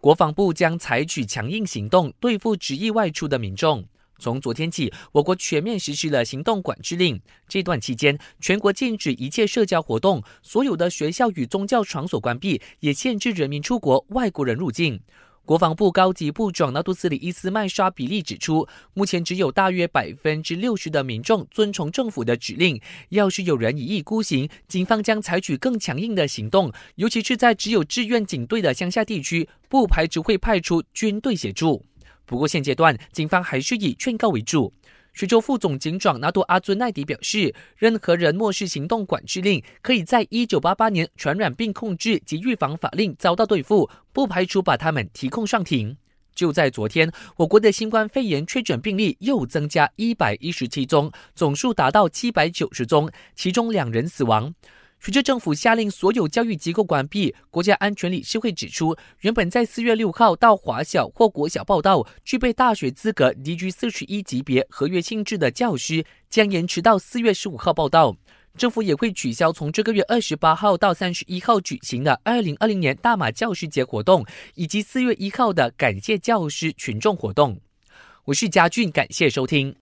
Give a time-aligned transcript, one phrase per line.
[0.00, 3.84] 国防部将采取强硬行动对付执意外出的民众。
[4.20, 7.20] 从昨天起，我国全面实施了行动管制令。
[7.48, 15.00] 这段期间，全国禁止一切社交活动，所有的学校与宗教场所关闭，也限制人民出国、外国人入境。
[15.48, 22.78] 国防部高级部长纳杜斯里伊斯麦沙比利指出，目前只有大约百分之六十的民众遵从政府的指令。
[23.08, 31.82] 要是有人一意孤行，警方将采取更强硬的行动，尤其是在只有志愿警队的乡下地区，不排除会派出军队协助。
[32.26, 34.70] 不过现阶段，警方还是以劝告为主。
[35.18, 45.96] 徐州副总警长纳杜阿尊奈迪表示，任何人漠视行动管制令，可以在一九八八年传染病控制及预防法令遭到对付，不排除把他们提控上庭。
[46.36, 54.54] 就在昨天，我国的新冠肺炎确诊病例又增加一百一十七宗，总数达到七百九十宗，其中两人死亡。
[55.00, 68.16] 随着政府下令所有教育机构关闭，国家安全理事会指出，原本在四月六号到华小或国小报道、具备大学资格 DG 四十一级别合约性质的教师，将延迟到四月十五号报道。
[68.56, 77.60] 政府也会取消从这个月二十八号到三十一号举行的二零二零年大马教师节活动，以及四月一号的感谢教师群众活动。
[78.24, 79.76] 我是嘉俊，感谢收听。